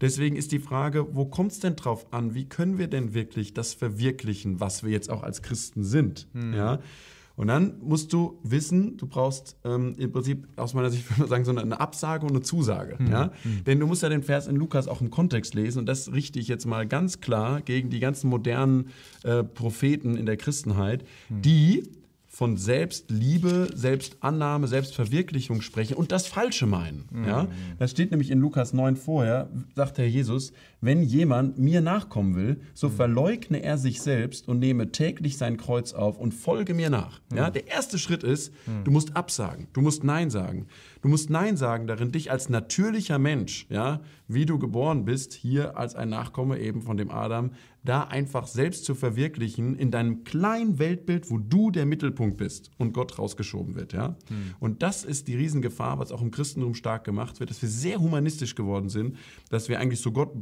Deswegen 0.00 0.36
ist 0.36 0.52
die 0.52 0.58
Frage, 0.58 1.14
wo 1.14 1.24
kommt 1.24 1.52
es 1.52 1.60
denn 1.60 1.76
drauf 1.76 2.12
an? 2.12 2.34
Wie 2.34 2.46
können 2.46 2.76
wir 2.78 2.88
denn 2.88 3.14
wirklich 3.14 3.54
das 3.54 3.72
verwirklichen, 3.72 4.60
was 4.60 4.84
wir 4.84 4.90
jetzt 4.90 5.08
auch 5.10 5.22
als 5.22 5.40
Christen 5.42 5.82
sind, 5.82 6.28
ja? 6.34 6.78
Und 7.36 7.46
dann 7.46 7.78
musst 7.80 8.12
du 8.12 8.38
wissen, 8.42 8.96
du 8.96 9.06
brauchst 9.06 9.56
ähm, 9.64 9.94
im 9.98 10.12
Prinzip 10.12 10.46
aus 10.56 10.74
meiner 10.74 10.90
Sicht 10.90 11.08
würde 11.10 11.20
man 11.20 11.28
sagen 11.28 11.44
so 11.44 11.50
eine, 11.52 11.62
eine 11.62 11.80
Absage 11.80 12.26
und 12.26 12.32
eine 12.32 12.42
Zusage. 12.42 12.98
Ja? 13.10 13.32
Denn 13.66 13.80
du 13.80 13.86
musst 13.86 14.02
ja 14.02 14.08
den 14.08 14.22
Vers 14.22 14.46
in 14.46 14.56
Lukas 14.56 14.88
auch 14.88 15.00
im 15.00 15.10
Kontext 15.10 15.54
lesen 15.54 15.80
und 15.80 15.86
das 15.86 16.12
richte 16.12 16.38
ich 16.38 16.48
jetzt 16.48 16.66
mal 16.66 16.86
ganz 16.86 17.20
klar 17.20 17.62
gegen 17.62 17.90
die 17.90 18.00
ganzen 18.00 18.28
modernen 18.28 18.88
äh, 19.22 19.42
Propheten 19.42 20.16
in 20.16 20.26
der 20.26 20.36
Christenheit, 20.36 21.04
die 21.28 21.84
von 22.40 22.56
Selbstliebe, 22.56 23.68
Selbstannahme, 23.74 24.66
Selbstverwirklichung 24.66 25.60
sprechen 25.60 25.92
und 25.98 26.10
das 26.10 26.26
Falsche 26.26 26.64
meinen. 26.64 27.06
Ja? 27.26 27.48
Das 27.78 27.90
steht 27.90 28.12
nämlich 28.12 28.30
in 28.30 28.38
Lukas 28.38 28.72
9 28.72 28.96
vorher, 28.96 29.50
sagt 29.74 29.98
Herr 29.98 30.06
Jesus, 30.06 30.54
wenn 30.80 31.02
jemand 31.02 31.58
mir 31.58 31.82
nachkommen 31.82 32.36
will, 32.36 32.62
so 32.72 32.88
verleugne 32.88 33.62
er 33.62 33.76
sich 33.76 34.00
selbst 34.00 34.48
und 34.48 34.58
nehme 34.58 34.90
täglich 34.90 35.36
sein 35.36 35.58
Kreuz 35.58 35.92
auf 35.92 36.18
und 36.18 36.32
folge 36.32 36.72
mir 36.72 36.88
nach. 36.88 37.20
Ja? 37.30 37.50
Der 37.50 37.68
erste 37.68 37.98
Schritt 37.98 38.22
ist, 38.22 38.54
du 38.84 38.90
musst 38.90 39.16
absagen, 39.16 39.66
du 39.74 39.82
musst 39.82 40.02
Nein 40.02 40.30
sagen. 40.30 40.66
Du 41.02 41.08
musst 41.08 41.30
Nein 41.30 41.56
sagen 41.56 41.86
darin, 41.86 42.12
dich 42.12 42.30
als 42.30 42.50
natürlicher 42.50 43.18
Mensch, 43.18 43.66
ja, 43.70 44.00
wie 44.28 44.44
du 44.44 44.58
geboren 44.58 45.04
bist, 45.06 45.32
hier 45.32 45.78
als 45.78 45.94
ein 45.94 46.10
Nachkomme 46.10 46.58
eben 46.58 46.82
von 46.82 46.98
dem 46.98 47.10
Adam, 47.10 47.52
da 47.82 48.02
einfach 48.02 48.46
selbst 48.46 48.84
zu 48.84 48.94
verwirklichen 48.94 49.76
in 49.76 49.90
deinem 49.90 50.24
kleinen 50.24 50.78
Weltbild, 50.78 51.30
wo 51.30 51.38
du 51.38 51.70
der 51.70 51.86
Mittelpunkt 51.86 52.36
bist 52.36 52.70
und 52.76 52.92
Gott 52.92 53.18
rausgeschoben 53.18 53.74
wird, 53.74 53.94
ja. 53.94 54.16
Und 54.58 54.82
das 54.82 55.04
ist 55.04 55.28
die 55.28 55.36
Riesengefahr, 55.36 55.98
was 55.98 56.12
auch 56.12 56.20
im 56.20 56.30
Christentum 56.30 56.74
stark 56.74 57.04
gemacht 57.04 57.40
wird, 57.40 57.48
dass 57.48 57.62
wir 57.62 57.70
sehr 57.70 57.98
humanistisch 57.98 58.54
geworden 58.54 58.90
sind, 58.90 59.16
dass 59.48 59.70
wir 59.70 59.80
eigentlich 59.80 60.00
so 60.00 60.12
Gott 60.12 60.32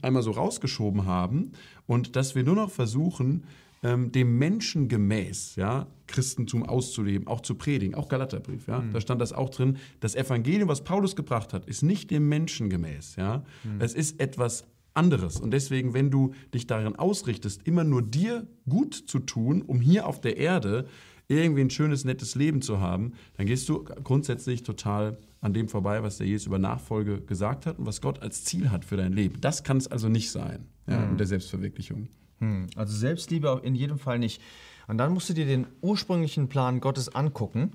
einmal 0.00 0.22
so 0.22 0.30
rausgeschoben 0.30 1.04
haben 1.04 1.52
und 1.86 2.16
dass 2.16 2.34
wir 2.34 2.42
nur 2.42 2.56
noch 2.56 2.70
versuchen, 2.70 3.44
ähm, 3.86 4.10
dem 4.10 4.36
Menschen 4.36 4.88
gemäß, 4.88 5.54
ja, 5.56 5.86
Christentum 6.08 6.64
auszuleben, 6.64 7.26
auch 7.28 7.40
zu 7.40 7.54
predigen, 7.54 7.94
auch 7.94 8.08
Galaterbrief, 8.08 8.66
ja, 8.66 8.82
da 8.92 9.00
stand 9.00 9.20
das 9.20 9.32
auch 9.32 9.50
drin. 9.50 9.76
Das 10.00 10.14
Evangelium, 10.14 10.68
was 10.68 10.82
Paulus 10.82 11.14
gebracht 11.14 11.52
hat, 11.52 11.66
ist 11.66 11.82
nicht 11.82 12.10
dem 12.10 12.28
Menschen 12.28 12.68
gemäß, 12.68 13.16
ja, 13.16 13.44
es 13.78 13.94
ist 13.94 14.20
etwas 14.20 14.64
anderes. 14.94 15.38
Und 15.38 15.52
deswegen, 15.52 15.94
wenn 15.94 16.10
du 16.10 16.32
dich 16.54 16.66
darin 16.66 16.96
ausrichtest, 16.96 17.62
immer 17.64 17.84
nur 17.84 18.02
dir 18.02 18.46
gut 18.68 18.94
zu 18.94 19.20
tun, 19.20 19.62
um 19.62 19.80
hier 19.80 20.06
auf 20.06 20.20
der 20.20 20.36
Erde 20.36 20.86
irgendwie 21.28 21.60
ein 21.60 21.70
schönes, 21.70 22.04
nettes 22.04 22.34
Leben 22.34 22.62
zu 22.62 22.80
haben, 22.80 23.12
dann 23.36 23.46
gehst 23.46 23.68
du 23.68 23.84
grundsätzlich 23.84 24.62
total 24.62 25.18
an 25.40 25.52
dem 25.52 25.68
vorbei, 25.68 26.02
was 26.02 26.18
der 26.18 26.26
Jesus 26.26 26.46
über 26.46 26.58
Nachfolge 26.58 27.20
gesagt 27.20 27.66
hat 27.66 27.78
und 27.78 27.86
was 27.86 28.00
Gott 28.00 28.22
als 28.22 28.44
Ziel 28.44 28.70
hat 28.70 28.84
für 28.84 28.96
dein 28.96 29.12
Leben. 29.12 29.40
Das 29.40 29.64
kann 29.64 29.76
es 29.76 29.86
also 29.86 30.08
nicht 30.08 30.30
sein, 30.30 30.66
ja, 30.88 31.04
mit 31.06 31.20
der 31.20 31.26
Selbstverwirklichung. 31.26 32.08
Hm, 32.40 32.66
Also 32.76 32.96
Selbstliebe 32.96 33.60
in 33.64 33.74
jedem 33.74 33.98
Fall 33.98 34.18
nicht. 34.18 34.40
Und 34.88 34.98
dann 34.98 35.12
musst 35.12 35.28
du 35.28 35.34
dir 35.34 35.46
den 35.46 35.66
ursprünglichen 35.80 36.48
Plan 36.48 36.80
Gottes 36.80 37.14
angucken. 37.14 37.72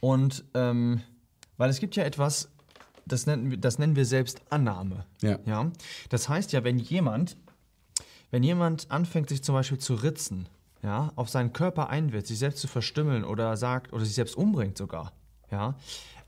Und 0.00 0.44
ähm, 0.54 1.00
weil 1.56 1.70
es 1.70 1.80
gibt 1.80 1.96
ja 1.96 2.04
etwas, 2.04 2.50
das 3.06 3.26
nennen, 3.26 3.50
wir- 3.50 3.58
das 3.58 3.78
nennen 3.78 3.96
wir 3.96 4.04
Selbstannahme. 4.04 5.04
Ja. 5.22 5.38
Ja? 5.46 5.70
Das 6.10 6.28
heißt 6.28 6.52
ja, 6.52 6.64
wenn 6.64 6.78
jemand, 6.78 7.36
wenn 8.30 8.42
jemand 8.42 8.90
anfängt, 8.90 9.28
sich 9.28 9.42
zum 9.42 9.54
Beispiel 9.54 9.78
zu 9.78 9.94
ritzen, 9.94 10.48
ja, 10.82 11.12
auf 11.16 11.30
seinen 11.30 11.52
Körper 11.54 11.88
einwirkt, 11.88 12.26
sich 12.26 12.38
selbst 12.38 12.58
zu 12.60 12.68
verstümmeln 12.68 13.24
oder 13.24 13.56
sagt 13.56 13.92
oder 13.94 14.04
sich 14.04 14.14
selbst 14.14 14.36
umbringt 14.36 14.76
sogar, 14.76 15.12
ja, 15.50 15.76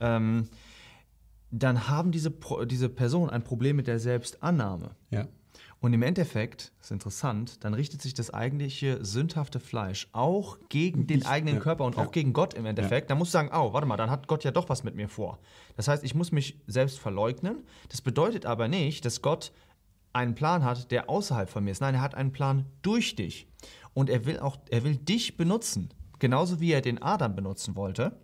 ähm, 0.00 0.48
dann 1.50 1.88
haben 1.88 2.10
diese, 2.10 2.30
Pro- 2.30 2.64
diese 2.64 2.88
Person 2.88 3.28
ein 3.30 3.42
Problem 3.44 3.76
mit 3.76 3.86
der 3.86 3.98
Selbstannahme. 3.98 4.92
Ja. 5.10 5.26
Und 5.80 5.92
im 5.92 6.02
Endeffekt, 6.02 6.72
das 6.78 6.86
ist 6.86 6.90
interessant, 6.90 7.64
dann 7.64 7.74
richtet 7.74 8.00
sich 8.00 8.14
das 8.14 8.32
eigentliche 8.32 9.04
sündhafte 9.04 9.60
Fleisch 9.60 10.08
auch 10.12 10.58
gegen 10.68 11.06
den 11.06 11.26
eigenen 11.26 11.56
ja, 11.56 11.60
Körper 11.60 11.84
und 11.84 11.96
ja. 11.96 12.04
auch 12.04 12.12
gegen 12.12 12.32
Gott 12.32 12.54
im 12.54 12.64
Endeffekt. 12.64 13.10
Da 13.10 13.14
musst 13.14 13.34
du 13.34 13.38
sagen, 13.38 13.50
oh, 13.52 13.72
warte 13.72 13.86
mal, 13.86 13.96
dann 13.96 14.10
hat 14.10 14.26
Gott 14.26 14.42
ja 14.42 14.50
doch 14.50 14.68
was 14.68 14.84
mit 14.84 14.94
mir 14.94 15.08
vor. 15.08 15.38
Das 15.76 15.86
heißt, 15.86 16.02
ich 16.02 16.14
muss 16.14 16.32
mich 16.32 16.58
selbst 16.66 16.98
verleugnen. 16.98 17.64
Das 17.90 18.00
bedeutet 18.00 18.46
aber 18.46 18.68
nicht, 18.68 19.04
dass 19.04 19.20
Gott 19.20 19.52
einen 20.14 20.34
Plan 20.34 20.64
hat, 20.64 20.90
der 20.90 21.10
außerhalb 21.10 21.50
von 21.50 21.62
mir 21.62 21.72
ist. 21.72 21.82
Nein, 21.82 21.94
er 21.94 22.00
hat 22.00 22.14
einen 22.14 22.32
Plan 22.32 22.64
durch 22.80 23.14
dich. 23.14 23.46
Und 23.92 24.08
er 24.08 24.24
will 24.24 24.40
auch, 24.40 24.56
er 24.70 24.82
will 24.82 24.96
dich 24.96 25.36
benutzen. 25.36 25.90
Genauso 26.18 26.58
wie 26.58 26.72
er 26.72 26.80
den 26.80 27.02
Adam 27.02 27.36
benutzen 27.36 27.76
wollte 27.76 28.16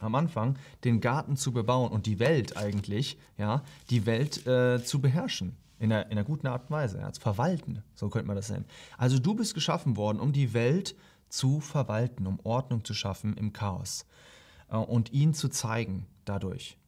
am 0.00 0.14
Anfang, 0.14 0.58
den 0.84 1.00
Garten 1.00 1.36
zu 1.36 1.52
bebauen 1.52 1.90
und 1.90 2.06
die 2.06 2.18
Welt 2.18 2.56
eigentlich, 2.56 3.18
ja, 3.38 3.62
die 3.90 4.06
Welt 4.06 4.46
äh, 4.46 4.82
zu 4.82 5.00
beherrschen. 5.00 5.56
In 5.84 5.92
einer, 5.92 6.06
in 6.06 6.12
einer 6.12 6.24
guten 6.24 6.46
Art 6.46 6.62
und 6.62 6.70
Weise, 6.70 6.98
ja, 6.98 7.12
zu 7.12 7.20
verwalten, 7.20 7.82
so 7.94 8.08
könnte 8.08 8.26
man 8.26 8.36
das 8.36 8.48
nennen. 8.48 8.64
Also 8.96 9.18
du 9.18 9.34
bist 9.34 9.54
geschaffen 9.54 9.96
worden, 9.98 10.18
um 10.18 10.32
die 10.32 10.54
Welt 10.54 10.96
zu 11.28 11.60
verwalten, 11.60 12.26
um 12.26 12.40
Ordnung 12.42 12.84
zu 12.84 12.94
schaffen 12.94 13.36
im 13.36 13.52
Chaos 13.52 14.06
äh, 14.70 14.76
und 14.76 15.12
ihn 15.12 15.34
zu 15.34 15.48
zeigen 15.48 16.06
dadurch. 16.24 16.78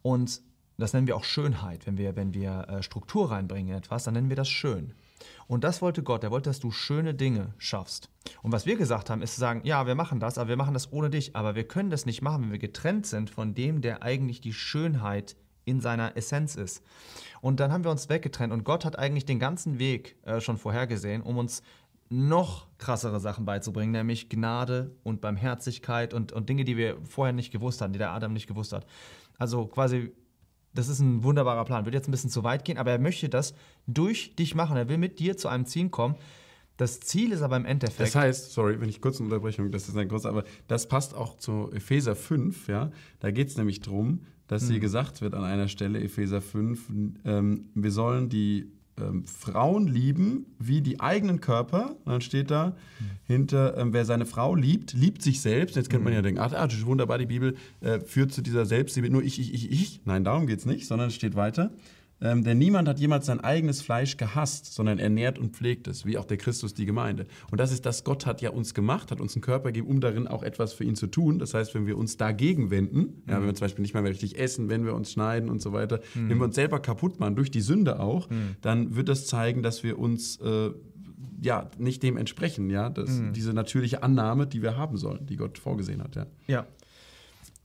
Und 0.00 0.40
das 0.78 0.94
nennen 0.94 1.06
wir 1.06 1.16
auch 1.16 1.24
Schönheit, 1.24 1.86
wenn 1.86 1.98
wir, 1.98 2.16
wenn 2.16 2.32
wir 2.32 2.66
äh, 2.68 2.82
Struktur 2.82 3.30
reinbringen 3.30 3.72
in 3.72 3.78
etwas, 3.78 4.04
dann 4.04 4.14
nennen 4.14 4.30
wir 4.30 4.36
das 4.36 4.48
schön. 4.48 4.94
Und 5.46 5.64
das 5.64 5.82
wollte 5.82 6.02
Gott, 6.02 6.24
er 6.24 6.30
wollte, 6.30 6.48
dass 6.48 6.60
du 6.60 6.70
schöne 6.70 7.12
Dinge 7.12 7.52
schaffst. 7.58 8.08
Und 8.40 8.52
was 8.52 8.64
wir 8.64 8.76
gesagt 8.76 9.10
haben, 9.10 9.20
ist 9.20 9.34
zu 9.34 9.40
sagen, 9.40 9.60
ja, 9.64 9.86
wir 9.86 9.94
machen 9.94 10.18
das, 10.18 10.38
aber 10.38 10.48
wir 10.48 10.56
machen 10.56 10.72
das 10.72 10.92
ohne 10.92 11.10
dich. 11.10 11.36
Aber 11.36 11.54
wir 11.54 11.64
können 11.64 11.90
das 11.90 12.06
nicht 12.06 12.22
machen, 12.22 12.44
wenn 12.44 12.52
wir 12.52 12.58
getrennt 12.58 13.04
sind 13.04 13.28
von 13.28 13.54
dem, 13.54 13.82
der 13.82 14.02
eigentlich 14.02 14.40
die 14.40 14.54
Schönheit 14.54 15.36
in 15.70 15.80
seiner 15.80 16.16
Essenz 16.16 16.56
ist. 16.56 16.82
Und 17.40 17.60
dann 17.60 17.72
haben 17.72 17.84
wir 17.84 17.90
uns 17.90 18.08
weggetrennt 18.08 18.52
und 18.52 18.64
Gott 18.64 18.84
hat 18.84 18.98
eigentlich 18.98 19.24
den 19.24 19.38
ganzen 19.38 19.78
Weg 19.78 20.16
äh, 20.24 20.40
schon 20.40 20.58
vorhergesehen, 20.58 21.22
um 21.22 21.38
uns 21.38 21.62
noch 22.10 22.66
krassere 22.78 23.20
Sachen 23.20 23.44
beizubringen, 23.44 23.92
nämlich 23.92 24.28
Gnade 24.28 24.96
und 25.04 25.20
Barmherzigkeit 25.20 26.12
und, 26.12 26.32
und 26.32 26.48
Dinge, 26.48 26.64
die 26.64 26.76
wir 26.76 26.98
vorher 27.08 27.32
nicht 27.32 27.52
gewusst 27.52 27.80
hatten, 27.80 27.92
die 27.92 27.98
der 27.98 28.10
Adam 28.10 28.32
nicht 28.32 28.48
gewusst 28.48 28.72
hat. 28.72 28.84
Also 29.38 29.66
quasi, 29.66 30.12
das 30.74 30.88
ist 30.88 30.98
ein 30.98 31.22
wunderbarer 31.22 31.64
Plan. 31.64 31.84
Wird 31.84 31.94
jetzt 31.94 32.08
ein 32.08 32.10
bisschen 32.10 32.30
zu 32.30 32.42
weit 32.42 32.64
gehen, 32.64 32.78
aber 32.78 32.90
er 32.90 32.98
möchte 32.98 33.28
das 33.28 33.54
durch 33.86 34.34
dich 34.34 34.56
machen. 34.56 34.76
Er 34.76 34.88
will 34.88 34.98
mit 34.98 35.20
dir 35.20 35.36
zu 35.36 35.48
einem 35.48 35.66
Ziel 35.66 35.88
kommen. 35.88 36.16
Das 36.76 36.98
Ziel 36.98 37.30
ist 37.30 37.42
aber 37.42 37.56
im 37.56 37.64
Endeffekt. 37.64 38.00
Das 38.00 38.14
heißt, 38.14 38.52
sorry, 38.52 38.80
wenn 38.80 38.88
ich 38.88 39.00
kurz 39.00 39.18
eine 39.18 39.26
Unterbrechung, 39.26 39.70
das 39.70 39.88
ist 39.88 39.96
ein 39.96 40.08
großer, 40.08 40.30
aber 40.30 40.44
das 40.66 40.88
passt 40.88 41.14
auch 41.14 41.36
zu 41.36 41.70
Epheser 41.72 42.16
5, 42.16 42.68
ja. 42.68 42.90
Da 43.20 43.30
geht 43.30 43.48
es 43.48 43.56
nämlich 43.56 43.80
darum, 43.80 44.26
dass 44.50 44.68
hier 44.68 44.80
gesagt 44.80 45.20
wird 45.20 45.34
an 45.34 45.44
einer 45.44 45.68
Stelle, 45.68 46.00
Epheser 46.02 46.40
5, 46.40 46.88
ähm, 47.24 47.66
wir 47.74 47.92
sollen 47.92 48.28
die 48.28 48.72
ähm, 48.98 49.24
Frauen 49.24 49.86
lieben 49.86 50.46
wie 50.58 50.80
die 50.80 50.98
eigenen 50.98 51.40
Körper. 51.40 51.96
Und 52.04 52.12
dann 52.12 52.20
steht 52.20 52.50
da 52.50 52.74
hinter, 53.22 53.76
ähm, 53.78 53.92
wer 53.92 54.04
seine 54.04 54.26
Frau 54.26 54.56
liebt, 54.56 54.92
liebt 54.92 55.22
sich 55.22 55.40
selbst. 55.40 55.76
Jetzt 55.76 55.88
könnte 55.88 56.02
man 56.02 56.12
ja 56.14 56.20
denken, 56.20 56.40
ach, 56.40 56.52
ah, 56.52 56.66
das 56.66 56.78
ist 56.78 56.86
wunderbar, 56.86 57.18
die 57.18 57.26
Bibel 57.26 57.54
äh, 57.80 58.00
führt 58.00 58.32
zu 58.32 58.42
dieser 58.42 58.66
Selbstliebe. 58.66 59.08
Nur 59.08 59.22
ich, 59.22 59.38
ich, 59.38 59.54
ich, 59.54 59.70
ich. 59.70 60.00
Nein, 60.04 60.24
darum 60.24 60.48
geht 60.48 60.58
es 60.58 60.66
nicht, 60.66 60.88
sondern 60.88 61.08
es 61.08 61.14
steht 61.14 61.36
weiter. 61.36 61.70
Ähm, 62.22 62.44
denn 62.44 62.58
niemand 62.58 62.88
hat 62.88 62.98
jemals 62.98 63.26
sein 63.26 63.40
eigenes 63.40 63.80
Fleisch 63.82 64.16
gehasst, 64.16 64.74
sondern 64.74 64.98
ernährt 64.98 65.38
und 65.38 65.56
pflegt 65.56 65.88
es, 65.88 66.04
wie 66.04 66.18
auch 66.18 66.24
der 66.24 66.36
Christus 66.36 66.74
die 66.74 66.84
Gemeinde. 66.84 67.26
Und 67.50 67.60
das 67.60 67.72
ist 67.72 67.86
das, 67.86 68.04
Gott 68.04 68.26
hat 68.26 68.42
ja 68.42 68.50
uns 68.50 68.74
gemacht, 68.74 69.10
hat 69.10 69.20
uns 69.20 69.34
einen 69.34 69.42
Körper 69.42 69.72
gegeben, 69.72 69.88
um 69.88 70.00
darin 70.00 70.28
auch 70.28 70.42
etwas 70.42 70.72
für 70.74 70.84
ihn 70.84 70.96
zu 70.96 71.06
tun. 71.06 71.38
Das 71.38 71.54
heißt, 71.54 71.74
wenn 71.74 71.86
wir 71.86 71.96
uns 71.96 72.16
dagegen 72.16 72.70
wenden, 72.70 73.22
ja, 73.28 73.38
wenn 73.38 73.46
wir 73.46 73.54
zum 73.54 73.64
Beispiel 73.64 73.82
nicht 73.82 73.94
mehr 73.94 74.04
richtig 74.04 74.38
essen, 74.38 74.68
wenn 74.68 74.84
wir 74.84 74.94
uns 74.94 75.12
schneiden 75.12 75.48
und 75.48 75.62
so 75.62 75.72
weiter, 75.72 76.00
wenn 76.14 76.38
wir 76.38 76.44
uns 76.44 76.54
selber 76.54 76.80
kaputt 76.80 77.20
machen, 77.20 77.36
durch 77.36 77.50
die 77.50 77.60
Sünde 77.62 78.00
auch, 78.00 78.28
dann 78.60 78.96
wird 78.96 79.08
das 79.08 79.26
zeigen, 79.26 79.62
dass 79.62 79.82
wir 79.82 79.98
uns 79.98 80.36
äh, 80.40 80.70
ja 81.40 81.70
nicht 81.78 82.02
dem 82.02 82.16
entsprechen, 82.16 82.68
ja, 82.70 82.90
das, 82.90 83.20
diese 83.34 83.54
natürliche 83.54 84.02
Annahme, 84.02 84.46
die 84.46 84.62
wir 84.62 84.76
haben 84.76 84.96
sollen, 84.98 85.26
die 85.26 85.36
Gott 85.36 85.58
vorgesehen 85.58 86.02
hat, 86.02 86.16
ja. 86.16 86.26
Ja. 86.46 86.66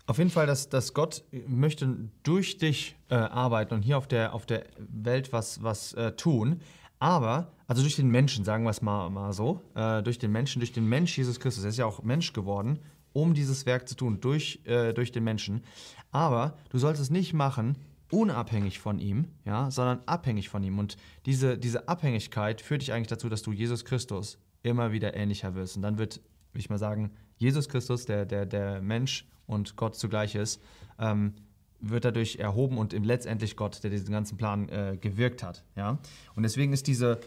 Auf 0.07 0.19
jeden 0.19 0.29
Fall, 0.29 0.45
dass, 0.45 0.69
dass 0.69 0.93
Gott 0.93 1.24
möchte 1.47 2.09
durch 2.21 2.57
dich 2.57 2.95
äh, 3.09 3.15
arbeiten 3.15 3.74
und 3.74 3.81
hier 3.81 3.97
auf 3.97 4.07
der, 4.07 4.33
auf 4.33 4.45
der 4.45 4.65
Welt 4.77 5.33
was, 5.33 5.63
was 5.63 5.93
äh, 5.93 6.12
tun. 6.12 6.62
Aber, 7.00 7.51
also 7.67 7.81
durch 7.81 7.95
den 7.95 8.09
Menschen, 8.09 8.45
sagen 8.45 8.63
wir 8.63 8.69
es 8.69 8.81
mal, 8.81 9.09
mal 9.09 9.33
so, 9.33 9.62
äh, 9.74 10.03
durch 10.03 10.19
den 10.19 10.31
Menschen, 10.31 10.59
durch 10.59 10.71
den 10.71 10.88
Mensch 10.88 11.17
Jesus 11.17 11.39
Christus, 11.39 11.63
er 11.63 11.71
ist 11.71 11.77
ja 11.77 11.85
auch 11.85 12.03
Mensch 12.03 12.33
geworden, 12.33 12.79
um 13.13 13.33
dieses 13.33 13.65
Werk 13.65 13.88
zu 13.88 13.95
tun, 13.95 14.19
durch, 14.21 14.62
äh, 14.65 14.93
durch 14.93 15.12
den 15.12 15.24
Menschen. 15.24 15.63
Aber 16.12 16.57
du 16.69 16.77
sollst 16.77 17.01
es 17.01 17.09
nicht 17.09 17.33
machen, 17.33 17.77
unabhängig 18.12 18.79
von 18.79 19.00
ihm, 19.00 19.27
ja, 19.43 19.71
sondern 19.71 20.01
abhängig 20.05 20.50
von 20.50 20.63
ihm. 20.63 20.77
Und 20.77 20.97
diese, 21.25 21.57
diese 21.57 21.88
Abhängigkeit 21.88 22.62
führt 22.62 22.81
dich 22.81 22.93
eigentlich 22.93 23.07
dazu, 23.07 23.27
dass 23.27 23.41
du 23.41 23.51
Jesus 23.51 23.85
Christus 23.85 24.38
immer 24.62 24.91
wieder 24.91 25.15
ähnlicher 25.15 25.55
wirst. 25.55 25.75
Und 25.75 25.81
dann 25.81 25.97
wird, 25.97 26.21
will 26.55 26.62
ich 26.62 26.69
mal 26.69 26.79
sagen, 26.79 27.12
Jesus 27.38 27.69
Christus, 27.69 28.05
der, 28.05 28.25
der, 28.25 28.45
der 28.45 28.81
Mensch 28.81 29.27
und 29.45 29.75
Gott 29.75 29.95
zugleich 29.95 30.35
ist, 30.35 30.62
ähm, 30.97 31.33
wird 31.81 32.05
dadurch 32.05 32.38
erhoben 32.38 32.77
und 32.77 32.93
letztendlich 32.93 33.55
Gott, 33.57 33.83
der 33.83 33.91
diesen 33.91 34.12
ganzen 34.12 34.38
Plan 34.38 34.69
äh, 34.69 34.97
gewirkt 35.00 35.43
hat. 35.43 35.63
Ja? 35.75 36.00
Und 36.35 36.43
deswegen 36.43 36.74
ist 36.74 36.88
diese, 36.88 37.19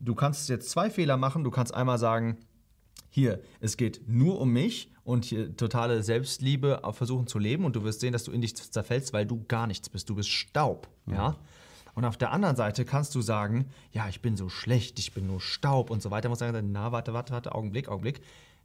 du 0.00 0.14
kannst 0.14 0.48
jetzt 0.48 0.68
zwei 0.70 0.90
Fehler 0.90 1.16
machen. 1.16 1.44
Du 1.44 1.50
kannst 1.50 1.72
einmal 1.72 1.98
sagen, 1.98 2.36
hier, 3.08 3.40
es 3.60 3.76
geht 3.76 4.02
nur 4.08 4.40
um 4.40 4.52
mich 4.52 4.90
und 5.04 5.24
hier 5.24 5.56
totale 5.56 6.02
Selbstliebe 6.02 6.82
versuchen 6.92 7.26
zu 7.26 7.38
leben 7.38 7.64
und 7.64 7.76
du 7.76 7.84
wirst 7.84 8.00
sehen, 8.00 8.12
dass 8.12 8.24
du 8.24 8.32
in 8.32 8.40
dich 8.40 8.56
zerfällst, 8.56 9.12
weil 9.12 9.26
du 9.26 9.44
gar 9.48 9.66
nichts 9.66 9.88
bist. 9.88 10.10
Du 10.10 10.14
bist 10.14 10.28
Staub. 10.28 10.88
Ja? 11.06 11.36
Und 11.94 12.04
auf 12.04 12.16
der 12.16 12.32
anderen 12.32 12.56
Seite 12.56 12.84
kannst 12.84 13.14
du 13.14 13.20
sagen, 13.20 13.66
ja, 13.92 14.08
ich 14.08 14.22
bin 14.22 14.36
so 14.36 14.48
schlecht, 14.48 14.98
ich 14.98 15.12
bin 15.12 15.26
nur 15.26 15.40
Staub 15.40 15.90
und 15.90 16.02
so 16.02 16.10
weiter. 16.10 16.28
Muss 16.28 16.38
sagen, 16.38 16.72
na, 16.72 16.90
warte, 16.90 17.12
warte, 17.12 17.32
warte, 17.32 17.54
Augenblick, 17.54 17.88
Augenblick. 17.88 18.22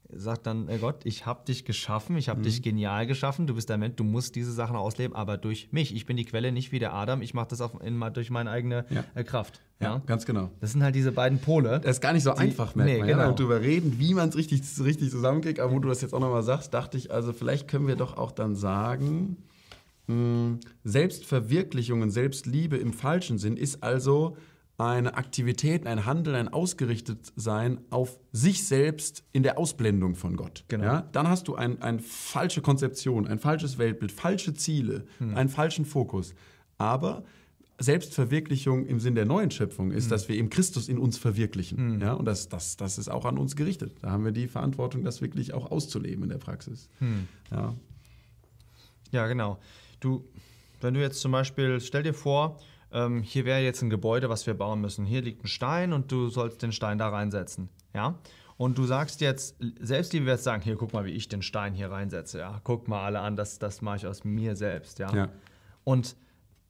Sagt 0.09 0.47
dann 0.47 0.69
äh, 0.69 0.77
Gott, 0.77 1.01
ich 1.03 1.25
habe 1.25 1.43
dich 1.45 1.65
geschaffen, 1.65 2.15
ich 2.15 2.29
habe 2.29 2.41
dich 2.41 2.61
genial 2.61 3.05
geschaffen, 3.07 3.45
du 3.45 3.55
bist 3.55 3.67
der 3.69 3.77
Mensch, 3.77 3.95
du 3.97 4.05
musst 4.05 4.35
diese 4.35 4.53
Sachen 4.53 4.77
ausleben, 4.77 5.13
aber 5.15 5.37
durch 5.37 5.67
mich. 5.71 5.93
Ich 5.93 6.05
bin 6.05 6.15
die 6.15 6.23
Quelle, 6.23 6.53
nicht 6.53 6.71
wie 6.71 6.79
der 6.79 6.93
Adam. 6.93 7.21
Ich 7.21 7.33
mache 7.33 7.47
das 7.49 7.59
auf, 7.59 7.71
in, 7.83 7.99
durch 8.13 8.29
meine 8.29 8.49
eigene 8.49 8.85
Ja. 8.89 9.03
äh, 9.15 9.23
Kraft. 9.25 9.59
Ja, 9.81 9.95
Ja? 9.95 10.01
ganz 10.05 10.25
genau. 10.25 10.49
Das 10.61 10.71
sind 10.71 10.81
halt 10.81 10.95
diese 10.95 11.11
beiden 11.11 11.39
Pole. 11.39 11.81
Das 11.83 11.97
ist 11.97 12.01
gar 12.01 12.13
nicht 12.13 12.23
so 12.23 12.31
einfach, 12.33 12.73
merkt 12.73 12.89
nee, 12.91 12.99
man. 12.99 13.07
genau. 13.07 13.21
Ja, 13.23 13.31
darüber 13.33 13.59
reden, 13.61 13.99
wie 13.99 14.13
man 14.13 14.29
es 14.29 14.37
richtig, 14.37 14.61
richtig 14.81 15.11
zusammenkriegt. 15.11 15.59
Aber 15.59 15.73
wo 15.73 15.79
du 15.79 15.89
das 15.89 16.01
jetzt 16.01 16.13
auch 16.13 16.21
nochmal 16.21 16.43
sagst, 16.43 16.73
dachte 16.73 16.97
ich, 16.97 17.11
also 17.11 17.33
vielleicht 17.33 17.67
können 17.67 17.87
wir 17.87 17.97
doch 17.97 18.15
auch 18.17 18.31
dann 18.31 18.55
sagen, 18.55 19.35
mh, 20.07 20.59
Selbstverwirklichung 20.85 22.01
und 22.01 22.11
Selbstliebe 22.11 22.77
im 22.77 22.93
falschen 22.93 23.37
Sinn 23.37 23.57
ist 23.57 23.83
also 23.83 24.37
eine 24.77 25.15
Aktivität, 25.15 25.87
ein 25.87 26.05
Handeln, 26.05 26.35
ein 26.35 26.49
Ausgerichtetsein 26.49 27.79
auf 27.89 28.19
sich 28.31 28.67
selbst 28.67 29.23
in 29.33 29.41
der 29.41 29.57
Ausblendung 29.57 30.15
von 30.15 30.35
Gott. 30.35 30.65
Genau. 30.67 30.83
Ja? 30.83 31.09
Dann 31.11 31.27
hast 31.27 31.47
du 31.47 31.55
ein, 31.55 31.81
eine 31.81 31.99
falsche 31.99 32.61
Konzeption, 32.61 33.27
ein 33.27 33.39
falsches 33.39 33.79
Weltbild, 33.79 34.11
falsche 34.11 34.53
Ziele, 34.53 35.05
einen 35.19 35.49
falschen 35.49 35.85
Fokus. 35.85 36.35
Aber 36.77 37.23
Selbstverwirklichung 37.79 38.85
im 38.85 38.99
Sinn 38.99 39.15
der 39.15 39.25
neuen 39.25 39.49
Schöpfung 39.49 39.91
ist, 39.91 40.11
dass 40.11 40.29
wir 40.29 40.35
eben 40.35 40.49
Christus 40.51 40.89
in 40.89 40.99
uns 40.99 41.17
verwirklichen. 41.17 41.99
Ja? 41.99 42.13
Und 42.13 42.25
das, 42.25 42.47
das, 42.49 42.77
das 42.77 42.99
ist 42.99 43.09
auch 43.09 43.25
an 43.25 43.39
uns 43.39 43.55
gerichtet. 43.55 43.93
Da 44.01 44.11
haben 44.11 44.25
wir 44.25 44.31
die 44.31 44.47
Verantwortung, 44.47 45.03
das 45.03 45.21
wirklich 45.21 45.55
auch 45.55 45.71
auszuleben 45.71 46.23
in 46.23 46.29
der 46.29 46.37
Praxis. 46.37 46.89
Ja. 47.49 47.73
Ja, 49.11 49.27
genau. 49.27 49.57
Du, 49.99 50.23
wenn 50.81 50.93
du 50.93 50.99
jetzt 50.99 51.19
zum 51.21 51.31
Beispiel, 51.31 51.79
stell 51.81 52.03
dir 52.03 52.13
vor, 52.13 52.59
ähm, 52.91 53.21
hier 53.21 53.45
wäre 53.45 53.61
jetzt 53.61 53.81
ein 53.81 53.89
Gebäude, 53.89 54.29
was 54.29 54.47
wir 54.47 54.53
bauen 54.53 54.81
müssen. 54.81 55.05
Hier 55.05 55.21
liegt 55.21 55.43
ein 55.43 55.47
Stein 55.47 55.93
und 55.93 56.11
du 56.11 56.29
sollst 56.29 56.61
den 56.61 56.71
Stein 56.71 56.97
da 56.97 57.09
reinsetzen. 57.09 57.69
Ja? 57.93 58.19
Und 58.57 58.77
du 58.77 58.85
sagst 58.85 59.21
jetzt, 59.21 59.57
Selbstliebe 59.79 60.25
wird 60.25 60.39
sagen, 60.39 60.63
hier, 60.63 60.75
guck 60.75 60.93
mal, 60.93 61.05
wie 61.05 61.11
ich 61.11 61.27
den 61.27 61.41
Stein 61.41 61.73
hier 61.73 61.91
reinsetze. 61.91 62.39
Ja? 62.39 62.59
Guck 62.63 62.87
mal 62.87 63.03
alle 63.03 63.19
an, 63.19 63.35
das, 63.35 63.59
das 63.59 63.81
mache 63.81 63.97
ich 63.97 64.07
aus 64.07 64.23
mir 64.23 64.55
selbst. 64.55 64.99
Ja? 64.99 65.13
Ja. 65.13 65.29
Und 65.83 66.15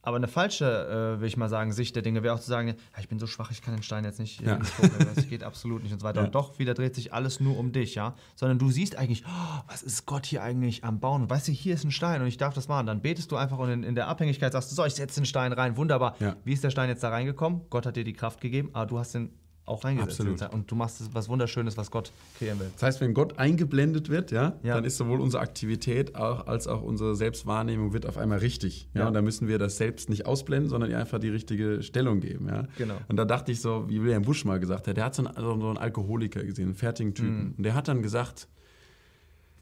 aber 0.08 0.16
eine 0.16 0.26
falsche, 0.28 1.16
äh, 1.16 1.20
will 1.20 1.28
ich 1.28 1.36
mal 1.36 1.48
sagen, 1.48 1.72
Sicht 1.72 1.94
der 1.94 2.02
Dinge 2.02 2.22
wäre 2.22 2.34
auch 2.34 2.40
zu 2.40 2.48
sagen, 2.48 2.68
ja, 2.68 2.74
ich 2.98 3.08
bin 3.08 3.18
so 3.18 3.26
schwach, 3.26 3.50
ich 3.50 3.62
kann 3.62 3.74
den 3.74 3.82
Stein 3.82 4.04
jetzt 4.04 4.18
nicht, 4.18 4.40
äh, 4.42 4.46
Ja. 4.46 4.58
nicht 4.58 4.76
gucken, 4.76 5.06
das 5.14 5.28
geht 5.28 5.44
absolut 5.44 5.82
nicht 5.82 5.92
und 5.92 6.00
so 6.00 6.06
weiter. 6.06 6.20
Ja. 6.20 6.26
Und 6.26 6.34
doch 6.34 6.58
wieder 6.58 6.74
dreht 6.74 6.94
sich 6.94 7.12
alles 7.12 7.38
nur 7.40 7.56
um 7.58 7.72
dich, 7.72 7.94
ja. 7.94 8.14
Sondern 8.34 8.58
du 8.58 8.70
siehst 8.70 8.96
eigentlich, 8.96 9.24
oh, 9.26 9.60
was 9.68 9.82
ist 9.82 10.06
Gott 10.06 10.26
hier 10.26 10.42
eigentlich 10.42 10.82
am 10.84 10.98
Bauen? 10.98 11.22
Und 11.22 11.30
weißt 11.30 11.48
du, 11.48 11.52
hier 11.52 11.74
ist 11.74 11.84
ein 11.84 11.90
Stein 11.92 12.20
und 12.22 12.26
ich 12.26 12.36
darf 12.38 12.54
das 12.54 12.66
machen. 12.68 12.86
Dann 12.86 13.00
betest 13.02 13.30
du 13.30 13.36
einfach 13.36 13.58
und 13.58 13.68
in, 13.70 13.82
in 13.84 13.94
der 13.94 14.08
Abhängigkeit 14.08 14.52
sagst 14.52 14.70
du, 14.72 14.74
so, 14.74 14.84
ich 14.84 14.94
setze 14.94 15.20
den 15.20 15.26
Stein 15.26 15.52
rein, 15.52 15.76
wunderbar. 15.76 16.16
Ja. 16.20 16.36
Wie 16.44 16.52
ist 16.52 16.64
der 16.64 16.70
Stein 16.70 16.88
jetzt 16.88 17.02
da 17.02 17.10
reingekommen? 17.10 17.60
Gott 17.70 17.86
hat 17.86 17.96
dir 17.96 18.04
die 18.04 18.14
Kraft 18.14 18.40
gegeben, 18.40 18.70
aber 18.72 18.86
du 18.86 18.98
hast 18.98 19.14
den 19.14 19.30
auch 19.68 19.84
reingesetzt. 19.84 20.20
Absolut. 20.20 20.52
Und 20.54 20.70
du 20.70 20.74
machst 20.74 21.02
was 21.12 21.28
Wunderschönes, 21.28 21.76
was 21.76 21.90
Gott 21.90 22.12
kreieren 22.38 22.58
will. 22.60 22.70
Das 22.74 22.82
heißt, 22.82 23.00
wenn 23.00 23.14
Gott 23.14 23.38
eingeblendet 23.38 24.08
wird, 24.08 24.30
ja, 24.30 24.54
Ja. 24.62 24.74
dann 24.74 24.84
ist 24.84 24.96
sowohl 24.96 25.20
unsere 25.20 25.42
Aktivität 25.42 26.14
auch, 26.16 26.46
als 26.46 26.66
auch 26.66 26.82
unsere 26.82 27.14
Selbstwahrnehmung 27.14 27.92
wird 27.92 28.06
auf 28.06 28.18
einmal 28.18 28.38
richtig. 28.38 28.88
Ja? 28.94 29.02
Ja. 29.02 29.08
Und 29.08 29.14
da 29.14 29.22
müssen 29.22 29.48
wir 29.48 29.58
das 29.58 29.76
selbst 29.76 30.08
nicht 30.10 30.26
ausblenden, 30.26 30.68
sondern 30.68 30.90
ihr 30.90 30.98
einfach 30.98 31.18
die 31.18 31.28
richtige 31.28 31.82
Stellung 31.82 32.20
geben. 32.20 32.48
Ja? 32.48 32.66
Genau. 32.78 32.96
Und 33.08 33.16
da 33.16 33.24
dachte 33.24 33.52
ich 33.52 33.60
so, 33.60 33.84
wie 33.88 34.02
William 34.02 34.22
Busch 34.22 34.44
mal 34.44 34.58
gesagt 34.58 34.86
hat, 34.88 34.96
der 34.96 35.04
hat 35.04 35.14
so 35.14 35.24
einen, 35.26 35.34
so 35.60 35.68
einen 35.68 35.78
Alkoholiker 35.78 36.42
gesehen, 36.44 36.66
einen 36.66 36.74
fertigen 36.74 37.14
Typen. 37.14 37.44
Mhm. 37.48 37.54
Und 37.56 37.62
der 37.64 37.74
hat 37.74 37.88
dann 37.88 38.02
gesagt, 38.02 38.48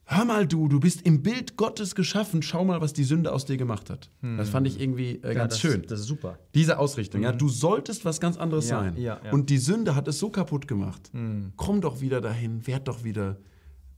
hör 0.08 0.24
mal 0.24 0.46
du, 0.46 0.68
du 0.68 0.80
bist 0.80 1.02
im 1.02 1.22
Bild 1.22 1.56
Gottes 1.56 1.94
geschaffen, 1.94 2.40
schau 2.42 2.64
mal, 2.64 2.80
was 2.80 2.92
die 2.92 3.04
Sünde 3.04 3.32
aus 3.32 3.44
dir 3.44 3.56
gemacht 3.56 3.90
hat. 3.90 4.10
Das 4.22 4.48
fand 4.48 4.66
ich 4.66 4.80
irgendwie 4.80 5.20
äh, 5.22 5.34
ganz 5.34 5.54
das, 5.54 5.60
schön. 5.60 5.82
Das 5.88 6.00
ist 6.00 6.06
super. 6.06 6.38
Diese 6.54 6.78
Ausrichtung, 6.78 7.22
ja, 7.22 7.32
du 7.32 7.48
solltest 7.48 8.04
was 8.04 8.20
ganz 8.20 8.36
anderes 8.36 8.68
Ja, 8.68 8.80
sein. 8.80 8.96
ja, 8.96 9.20
ja. 9.22 9.32
Und 9.32 9.50
die 9.50 9.58
Sünde 9.58 9.94
hat 9.94 10.08
es 10.08 10.18
so 10.18 10.30
kaputt 10.30 10.66
gemacht. 10.68 11.10
Komm 11.56 11.80
doch 11.80 12.00
wieder 12.00 12.20
dahin, 12.20 12.66
werd 12.66 12.88
doch 12.88 13.04
wieder 13.04 13.36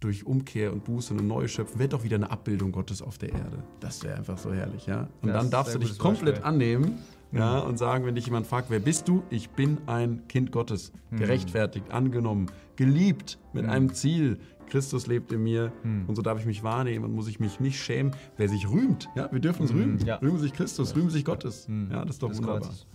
durch 0.00 0.24
Umkehr 0.24 0.72
und 0.72 0.84
Buße 0.84 1.12
und 1.12 1.26
neue 1.26 1.48
Schöpfen, 1.48 1.78
werd 1.80 1.92
doch 1.92 2.04
wieder 2.04 2.16
eine 2.16 2.30
Abbildung 2.30 2.70
Gottes 2.72 3.02
auf 3.02 3.18
der 3.18 3.32
Erde. 3.32 3.64
Das 3.80 4.02
wäre 4.04 4.16
einfach 4.16 4.38
so 4.38 4.52
herrlich, 4.52 4.86
ja. 4.86 5.08
Und 5.22 5.28
Das 5.30 5.42
dann 5.42 5.50
darfst 5.50 5.74
du 5.74 5.78
dich 5.80 5.98
komplett 5.98 6.36
Beispiel. 6.36 6.44
annehmen, 6.48 6.98
ja, 7.32 7.58
und 7.58 7.78
sagen, 7.78 8.04
wenn 8.06 8.14
dich 8.14 8.26
jemand 8.26 8.46
fragt, 8.46 8.70
wer 8.70 8.80
bist 8.80 9.08
du? 9.08 9.22
Ich 9.30 9.50
bin 9.50 9.78
ein 9.86 10.26
Kind 10.28 10.50
Gottes, 10.52 10.92
gerechtfertigt, 11.10 11.90
angenommen, 11.90 12.46
geliebt, 12.76 13.38
mit 13.52 13.66
einem 13.66 13.92
Ziel. 13.92 14.38
Christus 14.68 15.06
lebt 15.06 15.32
in 15.32 15.42
mir 15.42 15.72
und 16.06 16.14
so 16.14 16.20
darf 16.22 16.38
ich 16.38 16.44
mich 16.46 16.62
wahrnehmen 16.62 17.04
und 17.06 17.14
muss 17.14 17.26
ich 17.28 17.40
mich 17.40 17.58
nicht 17.60 17.80
schämen. 17.80 18.14
Wer 18.36 18.48
sich 18.48 18.68
rühmt, 18.68 19.08
ja, 19.14 19.30
wir 19.32 19.40
dürfen 19.40 19.62
uns 19.62 19.72
rühmen. 19.72 19.98
ja. 20.04 20.16
Rühmen 20.16 20.38
sich 20.38 20.52
Christus, 20.52 20.94
rühmen 20.94 21.10
sich 21.10 21.24
Gottes. 21.24 21.66
Ja, 21.90 22.04
das 22.04 22.16
ist 22.16 22.22
doch 22.22 22.28
Des 22.28 22.38
wunderbar. 22.38 22.60
Kreuzes. 22.60 22.86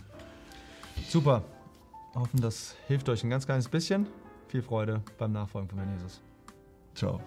Super. 1.08 1.42
Hoffen, 2.14 2.40
das 2.40 2.76
hilft 2.86 3.08
euch 3.08 3.24
ein 3.24 3.30
ganz 3.30 3.44
kleines 3.44 3.68
bisschen. 3.68 4.06
Viel 4.48 4.62
Freude 4.62 5.02
beim 5.18 5.32
Nachfolgen 5.32 5.68
von 5.68 5.78
Herrn 5.80 5.92
Jesus. 5.94 6.22
Ciao. 6.94 7.20